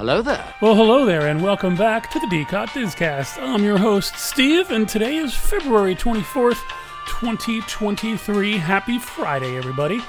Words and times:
Hello 0.00 0.22
there. 0.22 0.54
Well, 0.62 0.74
hello 0.74 1.04
there, 1.04 1.26
and 1.26 1.42
welcome 1.42 1.76
back 1.76 2.10
to 2.12 2.18
the 2.20 2.26
DCOT 2.26 2.68
disCast. 2.68 3.36
I'm 3.38 3.62
your 3.62 3.76
host, 3.76 4.16
Steve, 4.16 4.70
and 4.70 4.88
today 4.88 5.16
is 5.16 5.34
February 5.34 5.94
24th, 5.94 6.58
2023. 7.06 8.56
Happy 8.56 8.98
Friday, 8.98 9.58
everybody. 9.58 10.00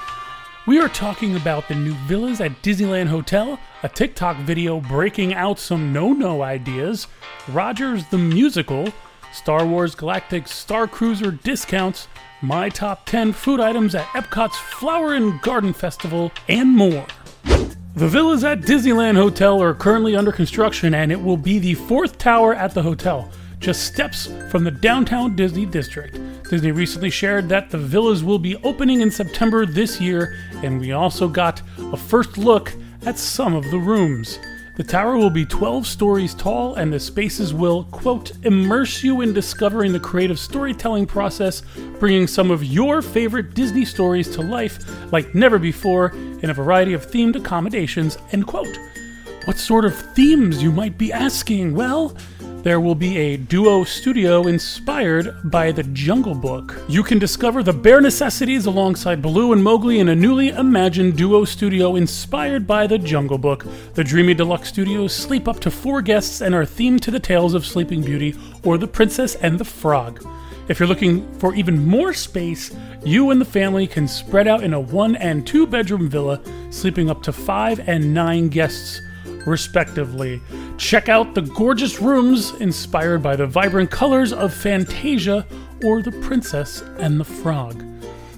We 0.66 0.80
are 0.80 0.88
talking 0.88 1.36
about 1.36 1.68
the 1.68 1.76
new 1.76 1.92
villas 2.08 2.40
at 2.40 2.62
Disneyland 2.62 3.08
Hotel, 3.08 3.60
a 3.84 3.90
TikTok 3.90 4.38
video 4.38 4.80
breaking 4.80 5.34
out 5.34 5.60
some 5.60 5.92
no 5.92 6.14
no 6.14 6.42
ideas, 6.42 7.08
Rogers 7.50 8.06
the 8.06 8.18
Musical, 8.18 8.94
Star 9.34 9.66
Wars 9.66 9.94
Galactic 9.94 10.46
Starcruiser 10.46 11.44
discounts, 11.44 12.08
my 12.42 12.70
top 12.70 13.06
10 13.08 13.34
food 13.34 13.60
items 13.60 13.94
at 13.94 14.06
Epcot's 14.14 14.56
Flower 14.56 15.16
and 15.16 15.42
Garden 15.42 15.74
Festival, 15.74 16.32
and 16.48 16.70
more. 16.70 17.06
The 17.94 18.08
villas 18.08 18.46
at 18.46 18.62
Disneyland 18.62 19.18
Hotel 19.18 19.62
are 19.62 19.74
currently 19.74 20.16
under 20.16 20.32
construction 20.32 20.94
and 20.94 21.12
it 21.12 21.22
will 21.22 21.36
be 21.36 21.60
the 21.60 21.74
fourth 21.74 22.18
tower 22.18 22.56
at 22.56 22.74
the 22.74 22.82
hotel, 22.82 23.30
just 23.60 23.84
steps 23.86 24.30
from 24.50 24.64
the 24.64 24.72
downtown 24.72 25.36
Disney 25.36 25.66
district. 25.66 26.18
Disney 26.50 26.72
recently 26.72 27.10
shared 27.10 27.50
that 27.50 27.70
the 27.70 27.78
villas 27.78 28.24
will 28.24 28.40
be 28.40 28.56
opening 28.64 29.02
in 29.02 29.12
September 29.12 29.66
this 29.66 30.00
year, 30.00 30.38
and 30.64 30.80
we 30.80 30.94
also 30.94 31.28
got 31.28 31.62
a 31.92 31.98
first 31.98 32.38
look 32.38 32.74
at 33.06 33.20
some 33.20 33.54
of 33.54 33.70
the 33.72 33.78
rooms. 33.78 34.40
The 34.82 34.88
tower 34.88 35.16
will 35.16 35.30
be 35.30 35.46
12 35.46 35.86
stories 35.86 36.34
tall, 36.34 36.74
and 36.74 36.92
the 36.92 37.00
spaces 37.00 37.54
will, 37.54 37.84
quote, 37.92 38.32
immerse 38.42 39.04
you 39.04 39.22
in 39.22 39.32
discovering 39.32 39.94
the 39.94 40.00
creative 40.00 40.40
storytelling 40.40 41.06
process, 41.06 41.62
bringing 42.00 42.26
some 42.26 42.50
of 42.50 42.64
your 42.64 43.04
favorite 43.04 43.54
Disney 43.54 43.86
stories 43.86 44.28
to 44.30 44.42
life 44.42 44.80
like 45.14 45.36
never 45.36 45.60
before 45.60 46.14
in 46.42 46.50
a 46.50 46.54
variety 46.56 46.94
of 46.94 47.06
themed 47.06 47.36
accommodations, 47.36 48.18
end 48.32 48.48
quote. 48.48 48.76
What 49.46 49.60
sort 49.60 49.86
of 49.86 49.94
themes, 50.16 50.64
you 50.64 50.72
might 50.72 50.98
be 50.98 51.14
asking? 51.14 51.76
Well, 51.76 52.18
there 52.64 52.80
will 52.80 52.96
be 52.96 53.18
a 53.18 53.38
duo 53.38 53.84
studio 53.84 54.44
inspired 54.48 55.36
by 55.46 55.72
the 55.72 55.82
Jungle 55.82 56.36
Book. 56.36 56.80
You 56.88 57.02
can 57.02 57.18
discover 57.18 57.64
the 57.64 57.74
bare 57.74 58.02
necessities 58.02 58.68
alongside 58.68 59.22
Baloo 59.22 59.52
and 59.52 59.64
Mowgli 59.64 60.00
in 60.00 60.10
a 60.10 60.16
newly 60.16 60.50
imagined 60.50 61.18
duo 61.18 61.44
studio 61.44 61.96
inspired 61.96 62.68
by 62.68 62.86
the 62.86 63.00
Jungle 63.00 63.40
Book. 63.40 63.66
The 63.96 64.04
Dreamy 64.04 64.36
Deluxe 64.36 64.70
Studios 64.70 65.12
sleep 65.12 65.48
up 65.48 65.60
to 65.62 65.72
four 65.72 66.04
guests 66.04 66.42
and 66.42 66.54
are 66.54 66.66
themed 66.66 67.02
to 67.02 67.12
the 67.12 67.20
tales 67.20 67.56
of 67.56 67.66
Sleeping 67.66 68.04
Beauty 68.04 68.36
or 68.64 68.78
The 68.78 68.88
Princess 68.88 69.34
and 69.36 69.58
the 69.58 69.66
Frog. 69.66 70.24
If 70.68 70.80
you're 70.80 70.88
looking 70.88 71.28
for 71.40 71.56
even 71.56 71.88
more 71.88 72.14
space, 72.14 72.72
you 73.04 73.32
and 73.32 73.42
the 73.42 73.46
family 73.46 73.88
can 73.88 74.08
spread 74.08 74.48
out 74.48 74.64
in 74.64 74.76
a 74.76 74.80
one 74.80 75.16
and 75.16 75.48
two 75.48 75.66
bedroom 75.66 76.08
villa, 76.08 76.40
sleeping 76.70 77.10
up 77.10 77.24
to 77.24 77.34
five 77.34 77.80
and 77.90 78.14
nine 78.14 78.50
guests 78.50 79.02
respectively. 79.46 80.42
Check 80.78 81.10
out 81.10 81.36
the 81.36 81.42
gorgeous 81.42 82.02
rooms 82.02 82.52
inspired 82.60 83.22
by 83.22 83.36
the 83.36 83.48
vibrant 83.48 83.92
colors 83.92 84.34
of 84.34 84.54
Fantasia 84.54 85.46
or 85.84 86.02
The 86.02 86.12
Princess 86.12 86.82
and 87.00 87.20
the 87.20 87.26
Frog. 87.26 87.84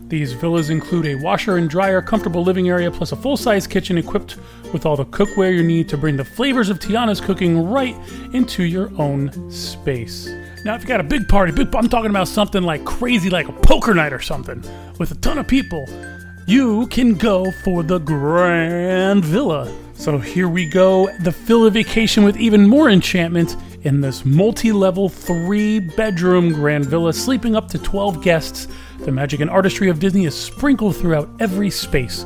These 0.09 0.33
villas 0.33 0.69
include 0.69 1.07
a 1.07 1.15
washer 1.15 1.57
and 1.57 1.69
dryer, 1.69 2.01
comfortable 2.01 2.43
living 2.43 2.69
area, 2.69 2.91
plus 2.91 3.13
a 3.13 3.15
full 3.15 3.37
size 3.37 3.65
kitchen 3.65 3.97
equipped 3.97 4.37
with 4.71 4.85
all 4.85 4.95
the 4.95 5.05
cookware 5.05 5.55
you 5.55 5.63
need 5.63 5.89
to 5.89 5.97
bring 5.97 6.17
the 6.17 6.25
flavors 6.25 6.69
of 6.69 6.79
Tiana's 6.79 7.19
cooking 7.19 7.67
right 7.69 7.95
into 8.33 8.63
your 8.63 8.91
own 8.99 9.49
space. 9.49 10.27
Now, 10.65 10.75
if 10.75 10.81
you 10.81 10.87
got 10.87 10.99
a 10.99 11.03
big 11.03 11.27
party, 11.27 11.51
big, 11.51 11.73
I'm 11.75 11.89
talking 11.89 12.09
about 12.09 12.27
something 12.27 12.61
like 12.61 12.85
crazy, 12.85 13.29
like 13.29 13.47
a 13.47 13.53
poker 13.53 13.93
night 13.93 14.13
or 14.13 14.19
something, 14.19 14.63
with 14.99 15.11
a 15.11 15.15
ton 15.15 15.37
of 15.37 15.47
people, 15.47 15.85
you 16.45 16.87
can 16.87 17.15
go 17.15 17.49
for 17.63 17.81
the 17.81 17.99
Grand 17.99 19.25
Villa. 19.25 19.73
So 20.03 20.17
here 20.17 20.49
we 20.49 20.65
go, 20.65 21.09
the 21.21 21.31
Villa 21.31 21.69
Vacation 21.69 22.25
with 22.25 22.35
even 22.35 22.67
more 22.67 22.89
enchantment 22.89 23.55
in 23.83 24.01
this 24.01 24.25
multi-level 24.25 25.07
three-bedroom 25.07 26.51
Grand 26.51 26.85
Villa, 26.85 27.13
sleeping 27.13 27.55
up 27.55 27.69
to 27.69 27.79
12 27.79 28.21
guests. 28.21 28.67
The 28.99 29.13
magic 29.13 29.39
and 29.39 29.49
artistry 29.49 29.87
of 29.87 30.01
Disney 30.01 30.25
is 30.25 30.35
sprinkled 30.35 30.97
throughout 30.97 31.29
every 31.39 31.69
space. 31.69 32.25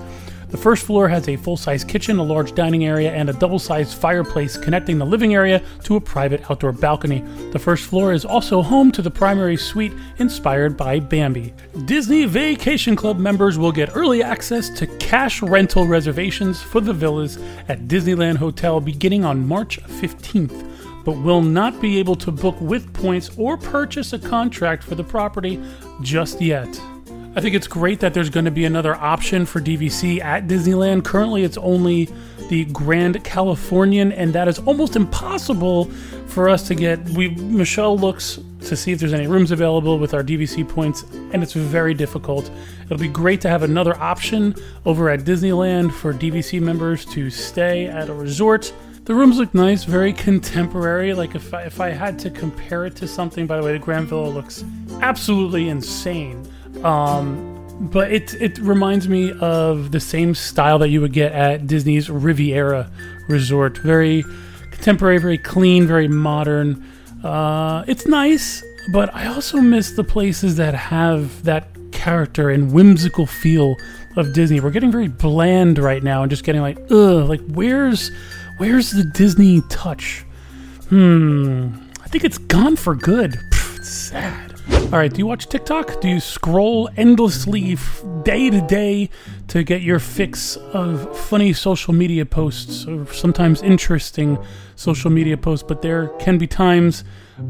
The 0.50 0.58
first 0.58 0.85
floor 0.85 1.09
has 1.09 1.28
a 1.28 1.35
full 1.35 1.58
size 1.58 1.84
kitchen, 1.84 2.19
a 2.19 2.24
large 2.24 2.56
dining 2.56 2.85
area, 2.85 3.12
and 3.12 3.30
a 3.30 3.34
double 3.34 3.59
sized 3.59 3.97
fireplace 3.97 4.56
connecting 4.56 4.97
the 4.97 5.06
living 5.06 5.35
area 5.35 5.62
to 5.84 5.97
a 5.97 6.02
private 6.02 6.50
outdoor 6.50 6.72
balcony. 6.72 7.19
The 7.52 7.59
first 7.59 7.84
floor 7.84 8.13
is 8.13 8.24
also 8.24 8.62
home 8.62 8.94
to 8.94 9.02
the 9.02 9.12
primary 9.12 9.57
suite 9.57 9.91
inspired 10.19 10.78
by 10.78 11.00
Bambi. 11.02 11.53
Disney 11.84 12.24
Vacation 12.24 12.96
Club 12.96 13.19
members 13.19 13.57
will 13.57 13.74
get 13.74 13.94
early 13.94 14.24
access 14.24 14.69
to 14.80 14.88
cash 14.97 15.41
rental 15.41 15.86
reservations 15.86 16.62
for 16.62 16.80
the 16.80 16.94
villas 16.94 17.38
at 17.68 17.90
Disneyland 17.90 18.38
Hotel 18.38 18.80
beginning 18.80 19.25
on 19.25 19.46
March 19.46 19.81
15th 19.84 20.63
but 21.03 21.18
will 21.19 21.41
not 21.41 21.80
be 21.80 22.00
able 22.00 22.18
to 22.18 22.31
book 22.34 22.59
with 22.59 22.94
points 22.94 23.31
or 23.38 23.56
purchase 23.56 24.12
a 24.12 24.19
contract 24.19 24.84
for 24.84 24.96
the 24.96 25.03
property 25.03 25.57
just 26.02 26.41
yet. 26.41 26.68
I 27.38 27.40
think 27.40 27.53
it's 27.53 27.68
great 27.68 28.00
that 28.00 28.16
there's 28.16 28.31
going 28.31 28.46
to 28.46 28.52
be 28.52 28.66
another 28.66 28.96
option 28.96 29.46
for 29.46 29.62
DVC 29.62 30.20
at 30.22 30.48
Disneyland. 30.48 31.06
Currently, 31.06 31.44
it's 31.44 31.58
only 31.59 32.09
the 32.50 32.66
Grand 32.66 33.24
Californian, 33.24 34.12
and 34.12 34.34
that 34.34 34.48
is 34.48 34.58
almost 34.58 34.96
impossible 34.96 35.86
for 36.25 36.50
us 36.50 36.68
to 36.68 36.74
get. 36.74 37.00
We 37.09 37.30
Michelle 37.36 37.96
looks 37.96 38.40
to 38.62 38.75
see 38.75 38.92
if 38.92 38.98
there's 38.98 39.14
any 39.14 39.28
rooms 39.28 39.52
available 39.52 40.00
with 40.00 40.16
our 40.16 40.24
DVC 40.24 40.68
points, 40.68 41.03
and 41.31 41.44
it's 41.44 41.53
very 41.53 41.94
difficult. 41.94 42.50
It'll 42.86 42.98
be 42.98 43.08
great 43.08 43.40
to 43.42 43.50
have 43.50 43.62
another 43.62 43.96
option 43.98 44.56
over 44.88 45.08
at 45.12 45.19
Disneyland 45.19 45.94
for 45.94 46.16
DVC 46.16 46.59
members 46.59 47.06
to 47.06 47.30
stay 47.30 47.86
at 47.86 48.09
a 48.09 48.14
resort. 48.16 48.74
The 49.04 49.14
rooms 49.14 49.38
look 49.38 49.54
nice, 49.54 49.84
very 49.84 50.12
contemporary. 50.12 51.14
Like 51.14 51.36
if 51.36 51.54
I, 51.54 51.66
if 51.66 51.80
I 51.80 51.92
had 51.92 52.18
to 52.18 52.31
compare 52.31 52.88
it 52.88 52.96
to 52.96 53.08
something, 53.08 53.46
by 53.46 53.58
the 53.58 53.64
way, 53.64 53.74
the 53.74 53.80
Grand 53.80 54.08
Villa 54.08 54.28
looks 54.28 54.66
absolutely 55.02 55.69
insane. 55.69 56.44
Um, 56.83 57.53
but 57.79 58.11
it 58.11 58.33
it 58.41 58.57
reminds 58.59 59.07
me 59.07 59.33
of 59.39 59.91
the 59.91 59.99
same 59.99 60.33
style 60.33 60.79
that 60.79 60.89
you 60.89 61.01
would 61.01 61.13
get 61.13 61.31
at 61.31 61.67
Disney's 61.67 62.09
Riviera 62.09 62.89
Resort. 63.27 63.77
Very 63.77 64.23
contemporary, 64.71 65.19
very 65.19 65.38
clean, 65.38 65.85
very 65.85 66.07
modern. 66.07 66.83
Uh, 67.23 67.83
it's 67.88 68.07
nice, 68.07 68.63
but 68.91 69.13
I 69.13 69.27
also 69.27 69.57
miss 69.57 69.91
the 69.91 70.03
places 70.03 70.55
that 70.57 70.73
have 70.73 71.43
that 71.43 71.67
character 71.91 72.49
and 72.49 72.71
whimsical 72.71 73.25
feel 73.25 73.75
of 74.15 74.33
Disney. 74.33 74.59
We're 74.59 74.71
getting 74.71 74.91
very 74.91 75.07
bland 75.07 75.77
right 75.77 76.01
now 76.01 76.23
and 76.23 76.29
just 76.29 76.44
getting 76.44 76.61
like, 76.61 76.79
ugh, 76.89 77.27
like 77.29 77.41
where's 77.49 78.11
where's 78.57 78.91
the 78.91 79.03
Disney 79.03 79.61
touch? 79.69 80.25
Hmm, 80.89 81.69
I 82.03 82.07
think 82.07 82.23
it's 82.23 82.38
gone 82.38 82.75
for 82.75 82.95
good. 82.95 83.39
Sad. 83.83 84.56
All 84.69 85.00
right, 85.00 85.11
do 85.11 85.19
you 85.19 85.28
watch 85.28 85.47
TikTok? 85.47 86.00
Do 86.00 86.07
you 86.07 86.22
scroll 86.22 86.89
endlessly 86.95 87.78
day 88.23 88.50
to 88.50 88.61
day 88.61 89.09
to 89.50 89.63
get 89.63 89.81
your 89.81 90.00
fix 90.00 90.55
of 90.55 91.17
funny 91.17 91.51
social 91.51 91.94
media 91.94 92.25
posts 92.25 92.85
or 92.85 93.06
sometimes 93.13 93.61
interesting 93.61 94.38
social 94.75 95.11
media 95.11 95.35
posts? 95.35 95.66
But 95.67 95.81
there 95.81 96.07
can 96.19 96.38
be 96.38 96.47
times 96.47 97.03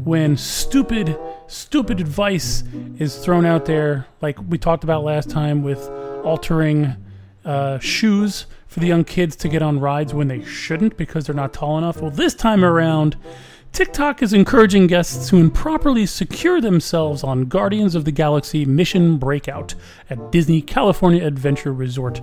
when 0.04 0.36
stupid, 0.36 1.16
stupid 1.46 2.00
advice 2.00 2.64
is 2.98 3.16
thrown 3.18 3.46
out 3.46 3.66
there, 3.66 4.06
like 4.20 4.36
we 4.48 4.58
talked 4.58 4.82
about 4.82 5.04
last 5.04 5.30
time 5.30 5.62
with 5.62 5.88
altering 6.24 6.96
uh, 7.44 7.78
shoes 7.78 8.46
for 8.66 8.80
the 8.80 8.86
young 8.86 9.04
kids 9.04 9.34
to 9.36 9.48
get 9.48 9.62
on 9.62 9.80
rides 9.80 10.12
when 10.12 10.28
they 10.28 10.44
shouldn't 10.44 10.96
because 10.96 11.26
they're 11.26 11.34
not 11.34 11.52
tall 11.52 11.78
enough. 11.78 12.00
Well, 12.02 12.10
this 12.10 12.34
time 12.34 12.64
around, 12.64 13.16
TikTok 13.72 14.22
is 14.22 14.32
encouraging 14.32 14.86
guests 14.86 15.28
to 15.28 15.36
improperly 15.36 16.06
secure 16.06 16.60
themselves 16.60 17.22
on 17.22 17.44
Guardians 17.44 17.94
of 17.94 18.04
the 18.04 18.12
Galaxy 18.12 18.64
Mission 18.64 19.18
Breakout 19.18 19.74
at 20.10 20.32
Disney 20.32 20.60
California 20.60 21.24
Adventure 21.24 21.72
Resort. 21.72 22.20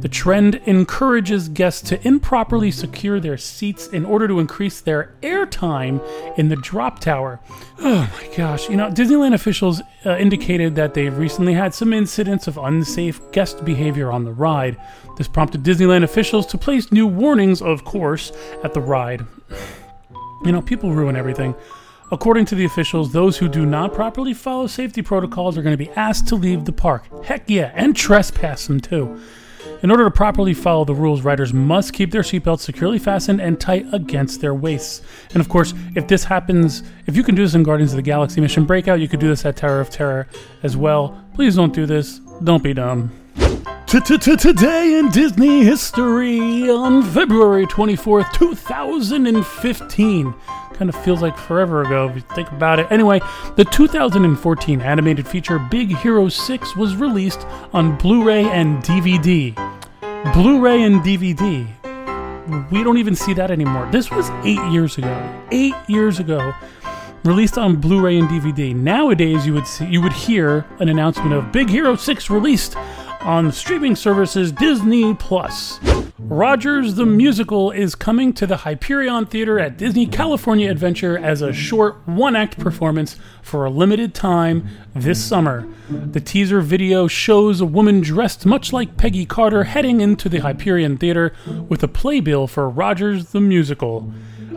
The 0.00 0.08
trend 0.08 0.56
encourages 0.66 1.48
guests 1.48 1.88
to 1.90 2.06
improperly 2.06 2.72
secure 2.72 3.20
their 3.20 3.38
seats 3.38 3.86
in 3.86 4.04
order 4.04 4.26
to 4.26 4.40
increase 4.40 4.80
their 4.80 5.14
airtime 5.22 6.02
in 6.36 6.48
the 6.48 6.56
drop 6.56 6.98
tower. 6.98 7.38
Oh 7.78 8.10
my 8.12 8.36
gosh. 8.36 8.68
You 8.68 8.76
know, 8.76 8.90
Disneyland 8.90 9.34
officials 9.34 9.82
uh, 10.04 10.16
indicated 10.16 10.74
that 10.74 10.94
they've 10.94 11.16
recently 11.16 11.54
had 11.54 11.74
some 11.74 11.92
incidents 11.92 12.48
of 12.48 12.58
unsafe 12.58 13.20
guest 13.30 13.64
behavior 13.64 14.10
on 14.10 14.24
the 14.24 14.32
ride. 14.32 14.76
This 15.16 15.28
prompted 15.28 15.62
Disneyland 15.62 16.02
officials 16.02 16.46
to 16.46 16.58
place 16.58 16.90
new 16.90 17.06
warnings, 17.06 17.62
of 17.62 17.84
course, 17.84 18.32
at 18.64 18.74
the 18.74 18.80
ride. 18.80 19.24
You 20.44 20.52
know, 20.52 20.62
people 20.62 20.92
ruin 20.92 21.16
everything. 21.16 21.54
According 22.12 22.44
to 22.46 22.54
the 22.54 22.66
officials, 22.66 23.12
those 23.12 23.38
who 23.38 23.48
do 23.48 23.64
not 23.64 23.94
properly 23.94 24.34
follow 24.34 24.66
safety 24.66 25.00
protocols 25.00 25.56
are 25.56 25.62
going 25.62 25.76
to 25.76 25.84
be 25.84 25.90
asked 25.92 26.28
to 26.28 26.36
leave 26.36 26.64
the 26.64 26.72
park. 26.72 27.04
Heck 27.24 27.48
yeah, 27.48 27.72
and 27.74 27.96
trespass 27.96 28.66
them 28.66 28.80
too. 28.80 29.18
In 29.82 29.90
order 29.90 30.04
to 30.04 30.10
properly 30.10 30.54
follow 30.54 30.84
the 30.84 30.94
rules, 30.94 31.22
riders 31.22 31.52
must 31.52 31.92
keep 31.92 32.10
their 32.10 32.22
seatbelts 32.22 32.60
securely 32.60 32.98
fastened 32.98 33.40
and 33.40 33.58
tight 33.58 33.86
against 33.92 34.40
their 34.40 34.54
waists. 34.54 35.02
And 35.32 35.40
of 35.40 35.48
course, 35.48 35.74
if 35.94 36.06
this 36.06 36.24
happens, 36.24 36.82
if 37.06 37.16
you 37.16 37.22
can 37.22 37.34
do 37.34 37.42
this 37.42 37.54
in 37.54 37.62
Guardians 37.62 37.92
of 37.92 37.96
the 37.96 38.02
Galaxy 38.02 38.40
Mission 38.40 38.64
Breakout, 38.64 39.00
you 39.00 39.08
could 39.08 39.20
do 39.20 39.28
this 39.28 39.44
at 39.44 39.56
Tower 39.56 39.80
of 39.80 39.90
Terror 39.90 40.26
as 40.62 40.76
well. 40.76 41.22
Please 41.34 41.56
don't 41.56 41.74
do 41.74 41.86
this. 41.86 42.18
Don't 42.42 42.62
be 42.62 42.74
dumb. 42.74 43.10
Today 44.00 44.98
in 44.98 45.08
Disney 45.10 45.62
history 45.62 46.68
on 46.68 47.04
February 47.04 47.64
24th, 47.64 48.32
2015. 48.32 50.34
Kind 50.74 50.90
of 50.90 50.96
feels 51.04 51.22
like 51.22 51.38
forever 51.38 51.82
ago 51.82 52.08
if 52.08 52.16
you 52.16 52.22
think 52.34 52.50
about 52.50 52.80
it. 52.80 52.88
Anyway, 52.90 53.20
the 53.54 53.64
2014 53.64 54.80
animated 54.80 55.28
feature 55.28 55.60
Big 55.60 55.96
Hero 55.96 56.28
6 56.28 56.76
was 56.76 56.96
released 56.96 57.46
on 57.72 57.96
Blu 57.96 58.24
ray 58.24 58.44
and 58.44 58.82
DVD. 58.82 59.54
Blu 60.34 60.60
ray 60.60 60.82
and 60.82 61.00
DVD. 61.02 61.64
We 62.72 62.82
don't 62.82 62.98
even 62.98 63.14
see 63.14 63.32
that 63.34 63.52
anymore. 63.52 63.88
This 63.92 64.10
was 64.10 64.28
eight 64.42 64.72
years 64.72 64.98
ago. 64.98 65.44
Eight 65.52 65.76
years 65.86 66.18
ago 66.18 66.52
released 67.24 67.56
on 67.56 67.76
Blu-ray 67.76 68.18
and 68.18 68.28
DVD. 68.28 68.76
Nowadays, 68.76 69.46
you 69.46 69.54
would 69.54 69.66
see 69.66 69.86
you 69.86 70.02
would 70.02 70.12
hear 70.12 70.66
an 70.78 70.90
announcement 70.90 71.32
of 71.32 71.50
Big 71.52 71.70
Hero 71.70 71.96
6 71.96 72.28
released 72.28 72.76
on 73.24 73.50
streaming 73.50 73.96
services 73.96 74.52
Disney 74.52 75.14
Plus. 75.14 75.80
Rogers 76.18 76.94
the 76.94 77.06
Musical 77.06 77.70
is 77.70 77.94
coming 77.94 78.32
to 78.34 78.46
the 78.46 78.58
Hyperion 78.58 79.26
Theater 79.26 79.58
at 79.58 79.78
Disney 79.78 80.06
California 80.06 80.70
Adventure 80.70 81.18
as 81.18 81.42
a 81.42 81.52
short 81.52 82.06
one 82.06 82.36
act 82.36 82.58
performance 82.58 83.16
for 83.42 83.64
a 83.64 83.70
limited 83.70 84.14
time 84.14 84.68
this 84.94 85.22
summer. 85.24 85.66
The 85.88 86.20
teaser 86.20 86.60
video 86.60 87.08
shows 87.08 87.60
a 87.60 87.66
woman 87.66 88.00
dressed 88.00 88.44
much 88.46 88.72
like 88.72 88.96
Peggy 88.96 89.26
Carter 89.26 89.64
heading 89.64 90.00
into 90.00 90.28
the 90.28 90.38
Hyperion 90.38 90.98
Theater 90.98 91.32
with 91.68 91.82
a 91.82 91.88
playbill 91.88 92.46
for 92.46 92.68
Rogers 92.68 93.32
the 93.32 93.40
Musical. 93.40 94.12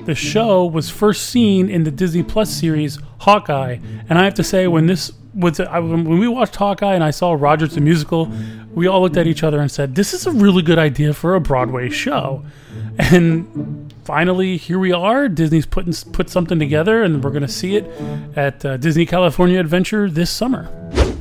The 0.06 0.16
show 0.16 0.66
was 0.66 0.90
first 0.90 1.30
seen 1.30 1.70
in 1.70 1.84
the 1.84 1.92
Disney 1.92 2.24
Plus 2.24 2.50
series 2.50 3.00
Hawkeye, 3.20 3.78
and 4.10 4.18
I 4.18 4.24
have 4.24 4.36
to 4.36 4.44
say, 4.44 4.68
when 4.68 4.88
this 4.88 5.12
was 5.34 5.60
when 5.60 6.20
we 6.20 6.28
watched 6.28 6.56
Hawkeye 6.56 6.96
and 6.96 7.04
I 7.04 7.12
saw 7.12 7.34
Rogers 7.34 7.76
the 7.76 7.82
musical, 7.82 8.32
we 8.74 8.88
all 8.88 9.02
looked 9.02 9.18
at 9.18 9.28
each 9.28 9.44
other 9.44 9.60
and 9.60 9.70
said, 9.70 9.96
"This 9.96 10.14
is 10.14 10.26
a 10.26 10.32
really 10.32 10.62
good 10.62 10.80
idea 10.80 11.14
for 11.14 11.36
a 11.36 11.42
Broadway 11.42 11.90
show." 11.90 12.44
And 12.98 13.94
finally, 14.04 14.58
here 14.58 14.80
we 14.80 14.92
are. 14.92 15.30
Disney's 15.30 15.66
putting 15.66 15.94
put 16.12 16.30
something 16.30 16.58
together, 16.58 17.04
and 17.04 17.24
we're 17.24 17.32
going 17.32 17.44
to 17.44 17.48
see 17.48 17.76
it 17.76 17.86
at 18.36 18.66
uh, 18.66 18.78
Disney 18.78 19.06
California 19.06 19.60
Adventure 19.60 20.10
this 20.10 20.32
summer. 20.32 20.70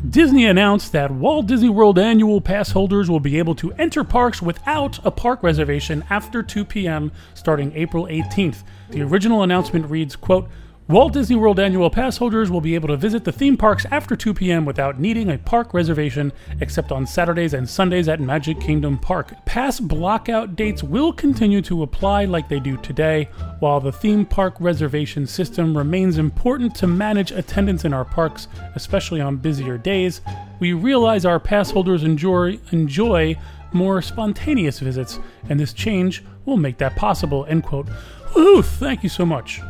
Disney 0.04 0.46
announced 0.46 0.92
that 0.92 1.10
Walt 1.10 1.46
Disney 1.46 1.70
World 1.70 1.98
annual 1.98 2.40
pass 2.40 2.70
holders 2.70 3.10
will 3.10 3.20
be 3.20 3.38
able 3.38 3.54
to 3.56 3.72
enter 3.72 4.04
parks 4.04 4.42
without 4.42 5.04
a 5.04 5.10
park 5.10 5.42
reservation 5.42 6.04
after 6.10 6.42
2 6.42 6.64
p.m. 6.64 7.10
starting 7.34 7.72
April 7.74 8.04
18th. 8.06 8.62
The 8.90 9.02
original 9.02 9.42
announcement 9.42 9.90
reads, 9.90 10.14
quote, 10.14 10.48
Walt 10.88 11.14
Disney 11.14 11.34
World 11.34 11.58
annual 11.58 11.90
pass 11.90 12.16
holders 12.16 12.48
will 12.48 12.60
be 12.60 12.76
able 12.76 12.86
to 12.86 12.96
visit 12.96 13.24
the 13.24 13.32
theme 13.32 13.56
parks 13.56 13.84
after 13.90 14.14
2 14.14 14.32
p.m. 14.32 14.64
without 14.64 15.00
needing 15.00 15.30
a 15.30 15.38
park 15.38 15.74
reservation, 15.74 16.32
except 16.60 16.92
on 16.92 17.04
Saturdays 17.04 17.54
and 17.54 17.68
Sundays 17.68 18.06
at 18.06 18.20
Magic 18.20 18.60
Kingdom 18.60 18.96
Park. 18.96 19.34
Pass 19.46 19.80
blockout 19.80 20.54
dates 20.54 20.84
will 20.84 21.12
continue 21.12 21.60
to 21.62 21.82
apply 21.82 22.26
like 22.26 22.48
they 22.48 22.60
do 22.60 22.76
today, 22.76 23.28
while 23.58 23.80
the 23.80 23.90
theme 23.90 24.24
park 24.24 24.54
reservation 24.60 25.26
system 25.26 25.76
remains 25.76 26.18
important 26.18 26.72
to 26.76 26.86
manage 26.86 27.32
attendance 27.32 27.84
in 27.84 27.92
our 27.92 28.04
parks, 28.04 28.46
especially 28.76 29.20
on 29.20 29.38
busier 29.38 29.76
days. 29.76 30.20
We 30.60 30.72
realize 30.72 31.24
our 31.24 31.40
pass 31.40 31.68
holders 31.68 32.04
enjoy, 32.04 32.60
enjoy 32.70 33.34
more 33.72 34.00
spontaneous 34.02 34.78
visits, 34.78 35.18
and 35.48 35.58
this 35.58 35.72
change 35.72 36.22
will 36.44 36.56
make 36.56 36.78
that 36.78 36.94
possible. 36.94 37.44
End 37.48 37.64
quote. 37.64 37.88
Woohoo! 38.36 38.64
Thank 38.64 39.02
you 39.02 39.08
so 39.08 39.26
much. 39.26 39.60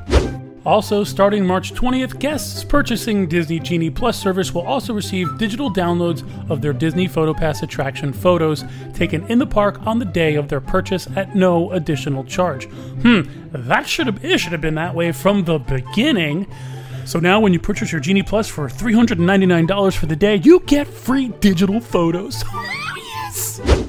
Also, 0.67 1.05
starting 1.05 1.47
March 1.47 1.75
20th, 1.75 2.19
guests 2.19 2.65
purchasing 2.65 3.29
Disney 3.29 3.61
Genie 3.61 3.89
Plus 3.89 4.21
service 4.21 4.53
will 4.53 4.67
also 4.67 4.93
receive 4.93 5.39
digital 5.39 5.73
downloads 5.73 6.25
of 6.51 6.61
their 6.61 6.73
Disney 6.73 7.07
PhotoPass 7.07 7.63
attraction 7.63 8.13
photos 8.13 8.65
taken 8.93 9.25
in 9.31 9.39
the 9.39 9.47
park 9.47 9.87
on 9.87 10.01
the 10.01 10.05
day 10.05 10.35
of 10.35 10.49
their 10.49 10.61
purchase 10.61 11.07
at 11.15 11.37
no 11.37 11.71
additional 11.71 12.25
charge. 12.25 12.65
Hmm, 13.03 13.21
that 13.53 13.87
should 13.87 14.09
have 14.09 14.25
it 14.25 14.39
should 14.39 14.51
have 14.51 14.61
been 14.61 14.75
that 14.75 14.93
way 14.93 15.13
from 15.13 15.45
the 15.45 15.61
beginning. 15.61 16.49
So 17.05 17.21
now 17.21 17.39
when 17.39 17.53
you 17.53 17.61
purchase 17.61 17.93
your 17.93 18.01
Genie 18.01 18.25
Plus 18.25 18.49
for 18.49 18.69
$399 18.69 19.97
for 19.97 20.07
the 20.07 20.17
day, 20.17 20.41
you 20.43 20.59
get 20.67 20.89
free 20.89 21.29
digital 21.29 21.81
photos. 21.81 22.43
yes. 22.97 23.86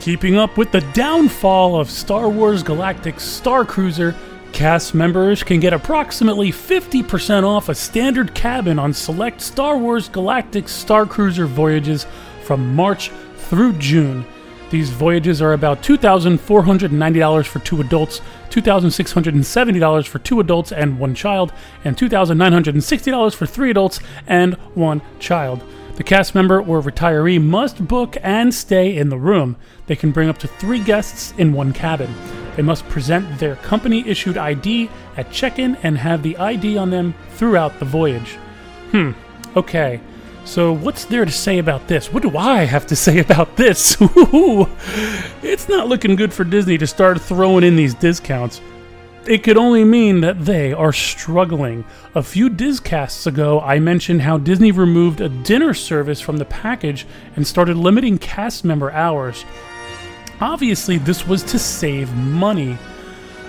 Keeping 0.00 0.36
up 0.36 0.56
with 0.56 0.72
the 0.72 0.80
downfall 0.94 1.78
of 1.78 1.90
Star 1.90 2.30
Wars 2.30 2.62
Galactic 2.62 3.16
Starcruiser, 3.16 4.16
cast 4.50 4.94
members 4.94 5.42
can 5.42 5.60
get 5.60 5.74
approximately 5.74 6.50
50% 6.50 7.44
off 7.44 7.68
a 7.68 7.74
standard 7.74 8.34
cabin 8.34 8.78
on 8.78 8.94
select 8.94 9.42
Star 9.42 9.76
Wars 9.76 10.08
Galactic 10.08 10.64
Starcruiser 10.64 11.46
voyages 11.46 12.06
from 12.44 12.74
March 12.74 13.10
through 13.36 13.74
June. 13.74 14.24
These 14.70 14.88
voyages 14.88 15.42
are 15.42 15.52
about 15.52 15.82
$2,490 15.82 17.46
for 17.46 17.58
two 17.58 17.82
adults, 17.82 18.22
$2,670 18.48 20.06
for 20.06 20.18
two 20.20 20.40
adults 20.40 20.72
and 20.72 20.98
one 20.98 21.14
child, 21.14 21.52
and 21.84 21.94
$2,960 21.94 23.34
for 23.34 23.44
three 23.44 23.70
adults 23.70 24.00
and 24.26 24.54
one 24.74 25.02
child. 25.18 25.62
The 26.00 26.04
cast 26.04 26.34
member 26.34 26.62
or 26.62 26.80
retiree 26.80 27.44
must 27.44 27.86
book 27.86 28.16
and 28.22 28.54
stay 28.54 28.96
in 28.96 29.10
the 29.10 29.18
room. 29.18 29.56
They 29.86 29.96
can 29.96 30.12
bring 30.12 30.30
up 30.30 30.38
to 30.38 30.48
three 30.48 30.80
guests 30.82 31.34
in 31.36 31.52
one 31.52 31.74
cabin. 31.74 32.14
They 32.56 32.62
must 32.62 32.88
present 32.88 33.38
their 33.38 33.56
company 33.56 34.08
issued 34.08 34.38
ID 34.38 34.88
at 35.18 35.30
check 35.30 35.58
in 35.58 35.76
and 35.82 35.98
have 35.98 36.22
the 36.22 36.38
ID 36.38 36.78
on 36.78 36.88
them 36.88 37.12
throughout 37.32 37.78
the 37.78 37.84
voyage. 37.84 38.38
Hmm, 38.92 39.10
okay. 39.54 40.00
So, 40.46 40.72
what's 40.72 41.04
there 41.04 41.26
to 41.26 41.30
say 41.30 41.58
about 41.58 41.86
this? 41.86 42.10
What 42.10 42.22
do 42.22 42.34
I 42.34 42.64
have 42.64 42.86
to 42.86 42.96
say 42.96 43.18
about 43.18 43.58
this? 43.58 43.98
it's 44.00 45.68
not 45.68 45.88
looking 45.88 46.16
good 46.16 46.32
for 46.32 46.44
Disney 46.44 46.78
to 46.78 46.86
start 46.86 47.20
throwing 47.20 47.62
in 47.62 47.76
these 47.76 47.92
discounts 47.92 48.62
it 49.26 49.42
could 49.42 49.56
only 49.56 49.84
mean 49.84 50.20
that 50.22 50.44
they 50.44 50.72
are 50.72 50.92
struggling. 50.92 51.84
A 52.14 52.22
few 52.22 52.48
Discasts 52.48 53.26
ago, 53.26 53.60
I 53.60 53.78
mentioned 53.78 54.22
how 54.22 54.38
Disney 54.38 54.72
removed 54.72 55.20
a 55.20 55.28
dinner 55.28 55.74
service 55.74 56.20
from 56.20 56.38
the 56.38 56.44
package 56.44 57.06
and 57.36 57.46
started 57.46 57.76
limiting 57.76 58.18
cast 58.18 58.64
member 58.64 58.90
hours. 58.90 59.44
Obviously, 60.40 60.96
this 60.98 61.26
was 61.26 61.42
to 61.44 61.58
save 61.58 62.14
money. 62.14 62.78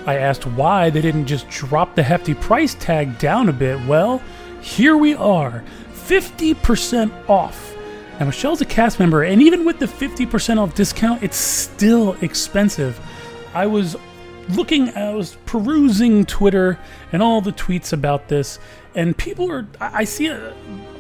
I 0.06 0.18
asked 0.18 0.46
why 0.46 0.90
they 0.90 1.02
didn't 1.02 1.28
just 1.28 1.48
drop 1.50 1.96
the 1.96 2.04
hefty 2.04 2.34
price 2.34 2.74
tag 2.76 3.18
down 3.18 3.48
a 3.48 3.54
bit. 3.54 3.80
Well, 3.86 4.22
here 4.62 4.98
we 4.98 5.14
are 5.14 5.64
50% 5.94 7.30
off. 7.30 7.76
Now, 8.20 8.26
Michelle's 8.26 8.62
a 8.62 8.66
cast 8.66 9.00
member, 9.00 9.24
and 9.24 9.42
even 9.42 9.64
with 9.66 9.80
the 9.80 9.86
50% 9.86 10.58
off 10.58 10.76
discount, 10.76 11.24
it's 11.24 11.38
still 11.38 12.14
expensive. 12.22 13.00
I 13.54 13.66
was 13.68 13.96
looking, 14.50 14.90
I 14.96 15.14
was 15.14 15.38
perusing 15.46 16.26
Twitter 16.26 16.80
and 17.12 17.22
all 17.22 17.42
the 17.42 17.52
tweets 17.52 17.94
about 17.94 18.28
this, 18.28 18.60
and 18.96 19.18
people 19.18 19.52
are, 19.52 19.68
I 19.80 20.04
see 20.04 20.28
a 20.28 20.54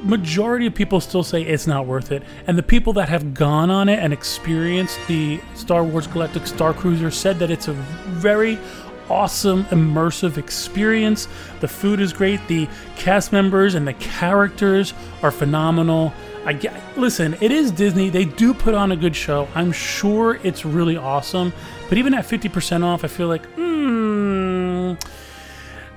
majority 0.04 0.66
of 0.66 0.74
people 0.74 1.00
still 1.00 1.24
say 1.24 1.44
it's 1.44 1.68
not 1.68 1.86
worth 1.86 2.12
it. 2.12 2.24
And 2.48 2.58
the 2.58 2.64
people 2.64 2.94
that 2.94 3.10
have 3.10 3.34
gone 3.34 3.70
on 3.70 3.90
it 3.90 4.00
and 4.00 4.14
experienced 4.14 5.00
the 5.08 5.40
Star 5.56 5.84
Wars 5.84 6.08
Galactic 6.08 6.44
Starcruiser 6.44 7.12
said 7.12 7.40
that 7.40 7.52
it's 7.52 7.68
a 7.68 7.74
very 7.74 8.58
awesome, 9.12 9.66
immersive 9.66 10.38
experience. 10.38 11.28
The 11.60 11.68
food 11.68 12.00
is 12.00 12.14
great, 12.14 12.40
the 12.48 12.70
cast 12.96 13.34
members 13.34 13.76
and 13.76 13.86
the 13.86 13.94
characters 13.94 14.94
are 15.22 15.32
phenomenal. 15.32 16.14
I 16.46 16.54
get, 16.54 16.74
listen, 16.98 17.36
it 17.42 17.52
is 17.52 17.72
Disney. 17.72 18.10
They 18.10 18.26
do 18.26 18.54
put 18.54 18.74
on 18.74 18.94
a 18.94 18.96
good 18.96 19.16
show. 19.16 19.48
I'm 19.54 19.72
sure 19.74 20.40
it's 20.44 20.66
really 20.66 20.96
awesome. 20.96 21.52
But 21.90 21.98
even 21.98 22.14
at 22.14 22.26
50% 22.26 22.84
off, 22.84 23.04
I 23.04 23.08
feel 23.08 23.28
like, 23.28 23.46
hmm, 23.48 24.94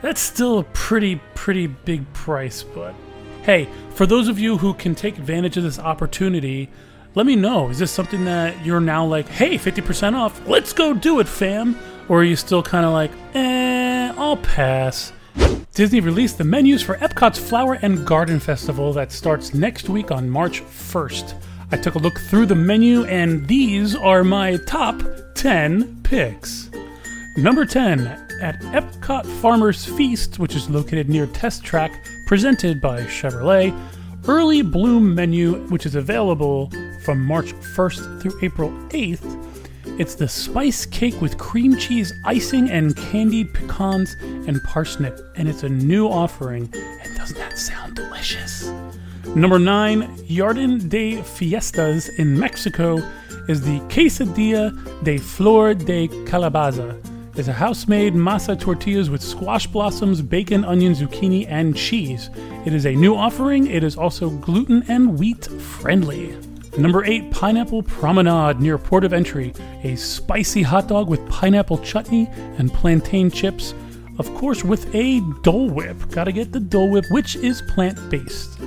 that's 0.02 0.20
still 0.20 0.58
a 0.58 0.64
pretty, 0.64 1.20
pretty 1.34 1.68
big 1.68 2.12
price. 2.12 2.62
But 2.64 2.94
hey, 3.42 3.68
for 3.90 4.06
those 4.06 4.26
of 4.26 4.38
you 4.40 4.58
who 4.58 4.74
can 4.74 4.94
take 4.94 5.16
advantage 5.18 5.56
of 5.56 5.62
this 5.62 5.78
opportunity, 5.78 6.68
let 7.14 7.26
me 7.26 7.36
know. 7.36 7.70
Is 7.70 7.78
this 7.78 7.92
something 7.92 8.24
that 8.24 8.66
you're 8.66 8.80
now 8.80 9.06
like, 9.06 9.28
hey, 9.28 9.56
50% 9.56 10.14
off? 10.14 10.46
Let's 10.48 10.72
go 10.72 10.92
do 10.92 11.20
it, 11.20 11.28
fam? 11.28 11.78
Or 12.08 12.20
are 12.20 12.24
you 12.24 12.36
still 12.36 12.62
kind 12.62 12.84
of 12.84 12.92
like, 12.92 13.10
eh, 13.34 14.12
I'll 14.16 14.36
pass? 14.36 15.12
Disney 15.74 16.00
released 16.00 16.38
the 16.38 16.44
menus 16.44 16.82
for 16.82 16.96
Epcot's 16.98 17.38
Flower 17.38 17.78
and 17.82 18.06
Garden 18.06 18.38
Festival 18.38 18.92
that 18.92 19.10
starts 19.10 19.54
next 19.54 19.88
week 19.88 20.10
on 20.10 20.30
March 20.30 20.62
1st. 20.62 21.34
I 21.72 21.76
took 21.76 21.96
a 21.96 21.98
look 21.98 22.18
through 22.30 22.46
the 22.46 22.54
menu, 22.54 23.04
and 23.06 23.48
these 23.48 23.96
are 23.96 24.22
my 24.22 24.56
top 24.66 25.02
10 25.34 26.02
picks. 26.04 26.70
Number 27.36 27.64
10, 27.64 28.06
at 28.40 28.60
Epcot 28.60 29.26
Farmers 29.40 29.84
Feast, 29.84 30.38
which 30.38 30.54
is 30.54 30.70
located 30.70 31.08
near 31.08 31.26
Test 31.26 31.64
Track, 31.64 32.06
presented 32.26 32.80
by 32.80 33.00
Chevrolet, 33.02 33.76
early 34.28 34.62
bloom 34.62 35.14
menu, 35.14 35.54
which 35.68 35.86
is 35.86 35.94
available 35.94 36.70
from 37.04 37.24
March 37.24 37.52
1st 37.54 38.22
through 38.22 38.38
April 38.42 38.70
8th. 38.90 39.53
It's 39.96 40.16
the 40.16 40.26
spice 40.26 40.86
cake 40.86 41.20
with 41.20 41.38
cream 41.38 41.76
cheese 41.76 42.12
icing 42.24 42.68
and 42.68 42.96
candied 42.96 43.54
pecans 43.54 44.16
and 44.48 44.60
parsnip, 44.64 45.20
and 45.36 45.48
it's 45.48 45.62
a 45.62 45.68
new 45.68 46.08
offering. 46.08 46.68
And 46.74 47.16
doesn't 47.16 47.38
that 47.38 47.56
sound 47.56 47.94
delicious? 47.94 48.72
Number 49.36 49.60
nine, 49.60 50.02
Jardín 50.26 50.88
de 50.88 51.22
Fiestas 51.22 52.08
in 52.18 52.36
Mexico 52.36 52.96
is 53.48 53.62
the 53.62 53.78
Quesadilla 53.88 54.72
de 55.04 55.16
Flor 55.18 55.74
de 55.74 56.08
Calabaza. 56.26 56.98
It's 57.36 57.46
a 57.46 57.52
house-made 57.52 58.14
masa 58.14 58.58
tortillas 58.58 59.10
with 59.10 59.22
squash 59.22 59.68
blossoms, 59.68 60.20
bacon, 60.22 60.64
onion, 60.64 60.94
zucchini, 60.94 61.46
and 61.48 61.76
cheese. 61.76 62.30
It 62.66 62.72
is 62.72 62.84
a 62.84 62.96
new 62.96 63.14
offering. 63.14 63.68
It 63.68 63.84
is 63.84 63.96
also 63.96 64.30
gluten 64.30 64.82
and 64.88 65.20
wheat 65.20 65.44
friendly. 65.46 66.34
Number 66.76 67.04
8, 67.04 67.30
Pineapple 67.30 67.84
Promenade 67.84 68.60
near 68.60 68.78
Port 68.78 69.04
of 69.04 69.12
Entry. 69.12 69.54
A 69.84 69.94
spicy 69.94 70.62
hot 70.62 70.88
dog 70.88 71.08
with 71.08 71.24
pineapple 71.28 71.78
chutney 71.78 72.28
and 72.58 72.72
plantain 72.72 73.30
chips. 73.30 73.74
Of 74.18 74.34
course, 74.34 74.64
with 74.64 74.92
a 74.92 75.20
Dole 75.42 75.70
Whip. 75.70 75.96
Gotta 76.10 76.32
get 76.32 76.50
the 76.50 76.58
Dole 76.58 76.90
Whip, 76.90 77.04
which 77.10 77.36
is 77.36 77.62
plant 77.62 78.10
based. 78.10 78.58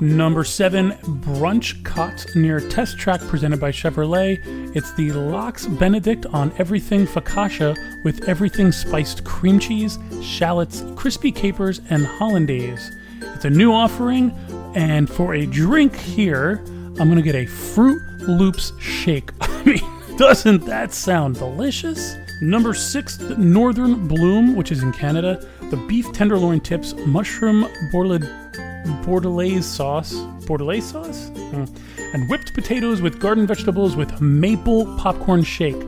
Number 0.00 0.42
seven, 0.42 0.92
Brunch 1.22 1.84
Cot 1.84 2.26
near 2.34 2.60
Test 2.68 2.98
Track 2.98 3.20
presented 3.22 3.60
by 3.60 3.70
Chevrolet. 3.70 4.38
It's 4.74 4.92
the 4.94 5.12
Lox 5.12 5.66
Benedict 5.66 6.26
on 6.26 6.52
everything 6.58 7.06
focaccia 7.06 7.76
with 8.04 8.28
everything 8.28 8.72
spiced 8.72 9.24
cream 9.24 9.60
cheese, 9.60 10.00
shallots, 10.20 10.84
crispy 10.96 11.30
capers, 11.30 11.80
and 11.90 12.06
hollandaise. 12.06 12.90
It's 13.20 13.44
a 13.44 13.50
new 13.50 13.72
offering, 13.72 14.32
and 14.74 15.08
for 15.08 15.34
a 15.34 15.46
drink 15.46 15.96
here, 15.96 16.64
I'm 17.00 17.08
gonna 17.08 17.22
get 17.22 17.34
a 17.34 17.46
Froot 17.46 18.00
Loops 18.26 18.72
shake. 18.80 19.30
I 19.40 19.62
mean, 19.64 20.16
doesn't 20.16 20.64
that 20.66 20.92
sound 20.92 21.36
delicious? 21.36 22.16
Number 22.40 22.74
six, 22.74 23.16
the 23.16 23.36
Northern 23.36 24.06
Bloom, 24.08 24.54
which 24.56 24.70
is 24.72 24.82
in 24.82 24.92
Canada. 24.92 25.44
The 25.70 25.76
beef 25.88 26.10
tenderloin 26.12 26.60
tips, 26.60 26.94
mushroom 27.06 27.64
bordelaise 27.92 29.62
sauce, 29.62 30.14
bordelaise 30.46 30.82
sauce, 30.82 31.30
Mm. 31.48 31.68
and 32.14 32.28
whipped 32.28 32.52
potatoes 32.54 33.00
with 33.00 33.18
garden 33.20 33.46
vegetables 33.46 33.96
with 33.96 34.20
maple 34.20 34.84
popcorn 34.98 35.42
shake. 35.42 35.80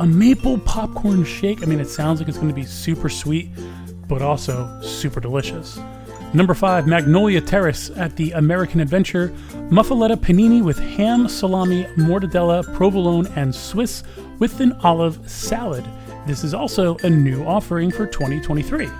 A 0.00 0.06
maple 0.06 0.58
popcorn 0.58 1.24
shake. 1.24 1.62
I 1.62 1.66
mean, 1.66 1.80
it 1.80 1.88
sounds 1.88 2.20
like 2.20 2.28
it's 2.28 2.38
going 2.38 2.48
to 2.48 2.54
be 2.54 2.64
super 2.64 3.08
sweet, 3.08 3.48
but 4.08 4.22
also 4.22 4.80
super 4.82 5.20
delicious. 5.20 5.78
Number 6.34 6.52
five, 6.52 6.88
Magnolia 6.88 7.40
Terrace 7.40 7.90
at 7.90 8.16
the 8.16 8.32
American 8.32 8.80
Adventure. 8.80 9.32
Muffuletta 9.70 10.16
panini 10.16 10.64
with 10.64 10.80
ham, 10.80 11.28
salami, 11.28 11.84
mortadella, 11.96 12.64
provolone, 12.74 13.28
and 13.36 13.54
Swiss 13.54 14.02
with 14.40 14.58
an 14.58 14.72
olive 14.82 15.30
salad. 15.30 15.84
This 16.26 16.42
is 16.42 16.52
also 16.52 16.96
a 17.04 17.08
new 17.08 17.44
offering 17.44 17.92
for 17.92 18.04
2023. 18.06 18.90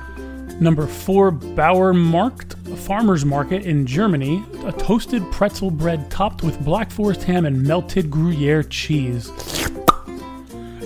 Number 0.60 0.86
four, 0.86 1.32
Bauermarkt 1.32 2.78
Farmers 2.78 3.24
Market 3.24 3.64
in 3.64 3.84
Germany. 3.84 4.44
A 4.66 4.72
toasted 4.72 5.28
pretzel 5.32 5.72
bread 5.72 6.08
topped 6.12 6.44
with 6.44 6.64
Black 6.64 6.88
Forest 6.88 7.24
ham 7.24 7.46
and 7.46 7.60
melted 7.64 8.12
Gruyere 8.12 8.62
cheese. 8.62 9.32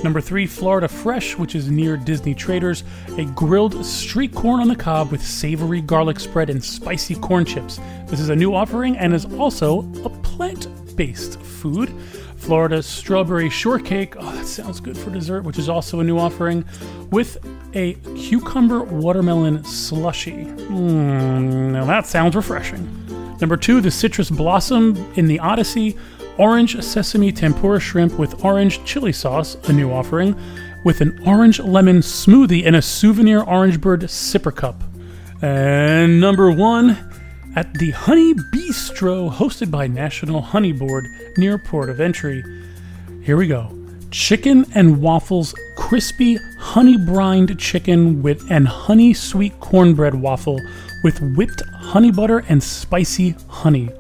Number 0.05 0.21
three, 0.21 0.47
Florida 0.47 0.87
Fresh, 0.87 1.37
which 1.37 1.55
is 1.55 1.71
near 1.71 1.97
Disney 1.97 2.35
Traders. 2.35 2.85
A 3.17 3.25
grilled 3.25 3.85
street 3.85 4.33
corn 4.33 4.61
on 4.61 4.69
the 4.69 4.77
cob 4.77 5.11
with 5.11 5.25
savory 5.25 5.81
garlic 5.81 6.21
spread 6.21 6.51
and 6.51 6.63
spicy 6.63 7.17
corn 7.17 7.45
chips. 7.45 7.81
This 8.07 8.21
is 8.21 8.29
a 8.29 8.37
new 8.37 8.55
offering 8.55 8.97
and 8.97 9.13
is 9.13 9.25
also 9.25 9.81
a 10.05 10.11
plant 10.23 10.69
based 10.97 11.41
food. 11.41 11.93
Florida 12.37 12.83
Strawberry 12.83 13.51
Shortcake. 13.51 14.15
Oh, 14.19 14.31
that 14.33 14.47
sounds 14.47 14.81
good 14.81 14.97
for 14.97 15.11
dessert, 15.11 15.43
which 15.43 15.59
is 15.59 15.69
also 15.69 16.01
a 16.01 16.05
new 16.05 16.19
offering. 16.19 16.65
With 17.11 17.37
a 17.75 17.95
cucumber 18.17 18.85
watermelon 18.85 19.65
slushy. 19.65 20.45
Mm, 20.45 21.73
now 21.73 21.85
that 21.85 22.07
sounds 22.07 22.37
refreshing. 22.37 22.87
Number 23.41 23.57
two, 23.57 23.81
the 23.81 23.91
Citrus 23.91 24.31
Blossom 24.31 24.97
in 25.15 25.27
the 25.27 25.41
Odyssey. 25.41 25.97
Orange 26.39 26.81
sesame 26.85 27.33
tempura 27.33 27.81
shrimp 27.81 28.17
with 28.17 28.45
orange 28.45 28.85
chili 28.85 29.13
sauce, 29.13 29.57
a 29.69 29.73
new 29.73 29.91
offering, 29.91 30.37
with 30.85 31.01
an 31.01 31.21
orange 31.27 31.59
lemon 31.59 31.99
smoothie 31.99 32.65
and 32.65 32.77
a 32.77 32.83
souvenir 32.83 33.43
orange 33.43 33.81
bird 33.81 34.03
sipper 34.03 34.55
cup. 34.55 34.81
And 35.43 36.21
number 36.21 36.51
one, 36.51 36.97
at 37.57 37.75
the 37.75 37.91
Honey 37.91 38.35
Bee-stro, 38.53 39.33
hosted 39.33 39.73
by 39.73 39.89
National 39.89 40.41
Honey 40.41 40.71
Board 40.73 41.07
near 41.37 41.59
Port 41.59 41.91
of 41.91 42.01
Entry. 42.01 42.45
Here 43.23 43.37
we 43.37 43.49
go. 43.49 43.77
Chicken 44.13 44.65
and 44.77 45.03
waffles, 45.03 45.55
crispy 45.77 46.39
honey 46.61 46.97
brined 46.97 47.59
chicken 47.59 48.23
with 48.23 48.49
and 48.51 48.69
honey 48.69 49.13
sweet 49.13 49.59
cornbread 49.59 50.15
waffle 50.15 50.61
with 51.03 51.21
whipped 51.37 51.63
honey 51.73 52.13
butter 52.13 52.45
and 52.49 52.63
spicy 52.63 53.35
honey. 53.49 53.91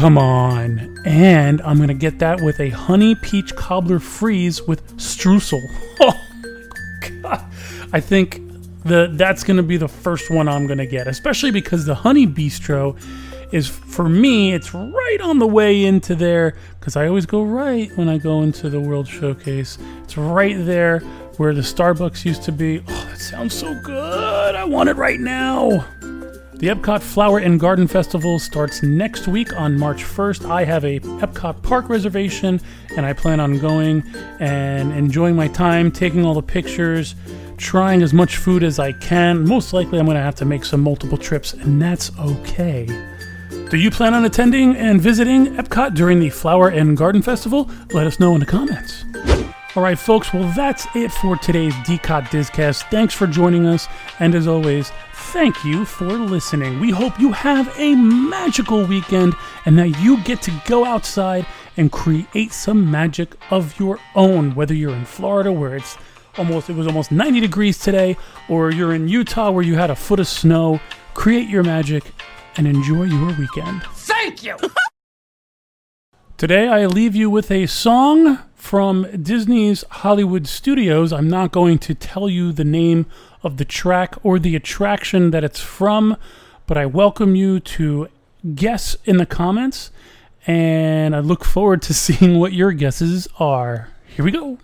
Come 0.00 0.16
on. 0.16 0.98
And 1.04 1.60
I'm 1.60 1.76
going 1.76 1.88
to 1.88 1.94
get 1.94 2.20
that 2.20 2.40
with 2.40 2.58
a 2.58 2.70
honey 2.70 3.14
peach 3.14 3.54
cobbler 3.54 3.98
freeze 3.98 4.62
with 4.62 4.96
streusel. 4.96 5.60
Oh 6.00 6.18
god. 7.22 7.44
I 7.92 8.00
think 8.00 8.40
the 8.84 9.12
that's 9.12 9.44
going 9.44 9.58
to 9.58 9.62
be 9.62 9.76
the 9.76 9.88
first 9.88 10.30
one 10.30 10.48
I'm 10.48 10.66
going 10.66 10.78
to 10.78 10.86
get, 10.86 11.06
especially 11.06 11.50
because 11.50 11.84
the 11.84 11.94
Honey 11.94 12.24
Bee-stro 12.24 12.98
is 13.52 13.68
for 13.68 14.08
me, 14.08 14.54
it's 14.54 14.72
right 14.72 15.18
on 15.20 15.38
the 15.38 15.46
way 15.46 15.84
into 15.84 16.14
there 16.14 16.56
because 16.78 16.96
I 16.96 17.06
always 17.06 17.26
go 17.26 17.42
right 17.42 17.94
when 17.96 18.08
I 18.08 18.16
go 18.16 18.40
into 18.40 18.70
the 18.70 18.80
World 18.80 19.06
Showcase. 19.06 19.76
It's 20.04 20.16
right 20.16 20.56
there 20.64 21.00
where 21.36 21.52
the 21.52 21.60
Starbucks 21.60 22.24
used 22.24 22.42
to 22.44 22.52
be. 22.52 22.82
Oh, 22.88 23.06
that 23.10 23.18
sounds 23.18 23.54
so 23.54 23.78
good. 23.82 24.54
I 24.54 24.64
want 24.64 24.88
it 24.88 24.96
right 24.96 25.20
now. 25.20 25.84
The 26.60 26.66
Epcot 26.66 27.00
Flower 27.00 27.38
and 27.38 27.58
Garden 27.58 27.86
Festival 27.86 28.38
starts 28.38 28.82
next 28.82 29.26
week 29.26 29.56
on 29.56 29.78
March 29.78 30.04
1st. 30.04 30.50
I 30.50 30.64
have 30.64 30.84
a 30.84 31.00
Epcot 31.00 31.62
Park 31.62 31.88
reservation 31.88 32.60
and 32.94 33.06
I 33.06 33.14
plan 33.14 33.40
on 33.40 33.58
going 33.58 34.02
and 34.40 34.92
enjoying 34.92 35.34
my 35.34 35.48
time, 35.48 35.90
taking 35.90 36.22
all 36.22 36.34
the 36.34 36.42
pictures, 36.42 37.14
trying 37.56 38.02
as 38.02 38.12
much 38.12 38.36
food 38.36 38.62
as 38.62 38.78
I 38.78 38.92
can. 38.92 39.48
Most 39.48 39.72
likely, 39.72 39.98
I'm 39.98 40.04
going 40.04 40.18
to 40.18 40.22
have 40.22 40.34
to 40.34 40.44
make 40.44 40.66
some 40.66 40.82
multiple 40.82 41.16
trips, 41.16 41.54
and 41.54 41.80
that's 41.80 42.10
okay. 42.18 42.84
Do 43.70 43.78
you 43.78 43.90
plan 43.90 44.12
on 44.12 44.26
attending 44.26 44.76
and 44.76 45.00
visiting 45.00 45.56
Epcot 45.56 45.94
during 45.94 46.20
the 46.20 46.28
Flower 46.28 46.68
and 46.68 46.94
Garden 46.94 47.22
Festival? 47.22 47.70
Let 47.94 48.06
us 48.06 48.20
know 48.20 48.34
in 48.34 48.40
the 48.40 48.44
comments. 48.44 49.06
All 49.76 49.82
right, 49.82 49.98
folks, 49.98 50.34
well, 50.34 50.52
that's 50.54 50.86
it 50.94 51.10
for 51.10 51.36
today's 51.36 51.72
DCOT 51.86 52.24
disCast. 52.24 52.90
Thanks 52.90 53.14
for 53.14 53.26
joining 53.26 53.66
us, 53.66 53.88
and 54.18 54.34
as 54.34 54.46
always, 54.46 54.92
thank 55.32 55.64
you 55.64 55.84
for 55.84 56.06
listening. 56.06 56.80
We 56.80 56.90
hope 56.90 57.20
you 57.20 57.30
have 57.30 57.72
a 57.78 57.94
magical 57.94 58.84
weekend 58.84 59.34
and 59.64 59.78
that 59.78 60.00
you 60.00 60.20
get 60.24 60.42
to 60.42 60.62
go 60.66 60.84
outside 60.84 61.46
and 61.76 61.92
create 61.92 62.52
some 62.52 62.90
magic 62.90 63.36
of 63.52 63.78
your 63.78 64.00
own, 64.16 64.56
whether 64.56 64.74
you're 64.74 64.94
in 64.94 65.04
Florida 65.04 65.52
where 65.52 65.76
it's 65.76 65.96
almost 66.36 66.68
it 66.68 66.74
was 66.74 66.88
almost 66.88 67.12
90 67.12 67.38
degrees 67.38 67.78
today 67.78 68.16
or 68.48 68.72
you're 68.72 68.92
in 68.92 69.06
Utah 69.06 69.52
where 69.52 69.62
you 69.62 69.76
had 69.76 69.88
a 69.88 69.94
foot 69.94 70.18
of 70.18 70.26
snow. 70.26 70.80
Create 71.14 71.48
your 71.48 71.62
magic 71.62 72.02
and 72.56 72.66
enjoy 72.66 73.04
your 73.04 73.32
weekend. 73.38 73.84
Thank 73.84 74.42
you! 74.42 74.56
Today, 76.36 76.68
I 76.68 76.86
leave 76.86 77.14
you 77.14 77.28
with 77.28 77.50
a 77.50 77.66
song 77.66 78.38
from 78.54 79.06
Disney's 79.22 79.84
Hollywood 79.90 80.46
Studios. 80.46 81.12
I'm 81.12 81.28
not 81.28 81.52
going 81.52 81.78
to 81.80 81.94
tell 81.94 82.30
you 82.30 82.50
the 82.50 82.64
name 82.64 83.04
of 83.42 83.56
the 83.56 83.64
track 83.64 84.16
or 84.22 84.38
the 84.38 84.56
attraction 84.56 85.30
that 85.30 85.44
it's 85.44 85.60
from, 85.60 86.16
but 86.66 86.76
I 86.76 86.86
welcome 86.86 87.34
you 87.34 87.60
to 87.60 88.08
guess 88.54 88.96
in 89.04 89.16
the 89.16 89.26
comments, 89.26 89.90
and 90.46 91.14
I 91.14 91.20
look 91.20 91.44
forward 91.44 91.82
to 91.82 91.94
seeing 92.04 92.38
what 92.38 92.52
your 92.52 92.72
guesses 92.72 93.28
are. 93.38 93.88
Here 94.06 94.24
we 94.24 94.30
go. 94.30 94.58